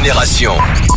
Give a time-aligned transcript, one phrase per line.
[0.00, 0.89] Génération.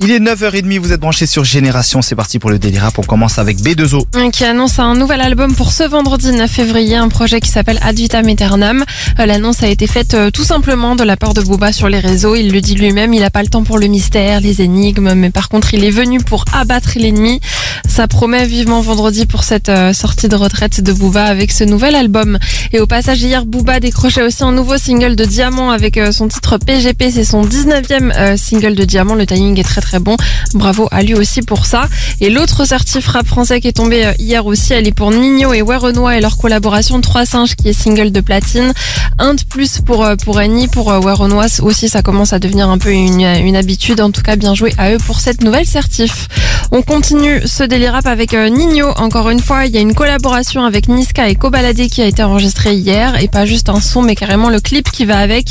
[0.00, 2.88] Il est 9h30, vous êtes branchés sur Génération, c'est parti pour le délire.
[2.98, 4.30] On commence avec B2O.
[4.30, 7.96] qui annonce un nouvel album pour ce vendredi 9 février, un projet qui s'appelle Ad
[7.96, 8.84] vitam aeternam.
[9.18, 11.98] Euh, L'annonce a été faite euh, tout simplement de la part de Booba sur les
[11.98, 12.36] réseaux.
[12.36, 15.30] Il le dit lui-même, il n'a pas le temps pour le mystère, les énigmes, mais
[15.30, 17.40] par contre il est venu pour abattre l'ennemi.
[17.88, 21.96] Ça promet vivement vendredi pour cette euh, sortie de retraite de Booba avec ce nouvel
[21.96, 22.38] album.
[22.72, 26.56] Et au passage hier, Booba décrochait aussi un nouveau single de Diamant avec son titre
[26.58, 29.16] PGP, c'est son 19e single de Diamant.
[29.16, 30.16] Le timing est très très bon.
[30.54, 31.88] Bravo à lui aussi pour ça.
[32.20, 35.52] Et l'autre certif rap français qui est tombé euh, hier aussi, elle est pour Nino
[35.52, 38.72] et Renoir et leur collaboration Trois singes qui est single de platine.
[39.18, 42.68] Un de plus pour euh, pour Annie, pour euh, Renoir aussi, ça commence à devenir
[42.68, 44.00] un peu une, une habitude.
[44.00, 46.28] En tout cas, bien joué à eux pour cette nouvelle certif.
[46.70, 48.88] On continue ce délire rap avec Nino.
[48.96, 52.22] Encore une fois, il y a une collaboration avec Niska et Kobalade qui a été
[52.22, 55.48] enregistrée hier et pas juste un son, mais carrément le clip qui va avec.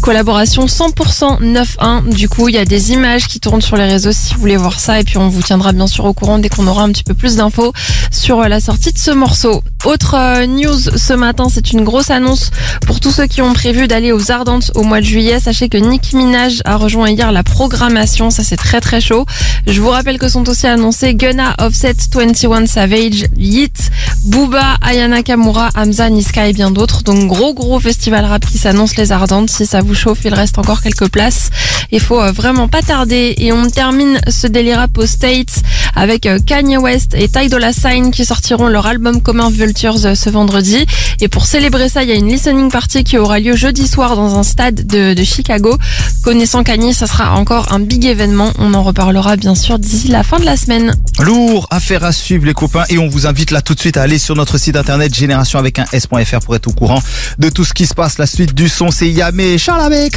[0.00, 2.14] Collaboration 100% 9-1.
[2.14, 4.56] Du coup, il y a des images qui tournent sur les réseaux si vous voulez
[4.56, 5.00] voir ça.
[5.00, 7.14] Et puis, on vous tiendra bien sûr au courant dès qu'on aura un petit peu
[7.14, 7.72] plus d'infos
[8.10, 9.62] sur euh, la sortie de ce morceau.
[9.84, 12.50] Autre euh, news ce matin, c'est une grosse annonce
[12.86, 15.38] pour tous ceux qui ont prévu d'aller aux Ardentes au mois de juillet.
[15.40, 18.30] Sachez que Nick Minaj a rejoint hier la programmation.
[18.30, 19.26] Ça, c'est très très chaud.
[19.66, 23.90] Je vous rappelle que sont aussi annoncés Gunna, Offset, 21 Savage, Yeet,
[24.24, 27.02] Booba, Ayana Kamura, Hamza, Niska et bien d'autres.
[27.02, 29.50] Donc, gros gros festival rap qui s'annonce les Ardentes.
[29.50, 31.50] Si ça vous chauffe, il reste encore quelques places.
[31.92, 33.34] Il faut euh, vraiment pas tarder.
[33.36, 35.62] Et on termine ce délire rap aux States
[35.94, 40.14] avec euh, Kanye West et Ty Dolla Sign qui sortiront leur album commun Vultures euh,
[40.14, 40.86] ce vendredi.
[41.20, 44.16] Et pour célébrer ça, il y a une listening party qui aura lieu jeudi soir
[44.16, 45.76] dans un stade de, de Chicago.
[46.22, 48.52] Connaissant Kanye, ça sera encore un big événement.
[48.58, 50.94] On en reparlera bien sûr d'ici la fin de la semaine.
[51.20, 54.02] Lourd, affaire à suivre les copains et on vous invite là tout de suite à
[54.02, 57.00] aller sur notre site internet génération avec un s.fr pour être au courant
[57.38, 58.18] de tout ce qui se passe.
[58.18, 60.08] La suite du son c'est Yamé, Charlamé,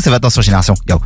[0.00, 0.74] C'est maintenant sur Génération.
[0.88, 1.00] Yo.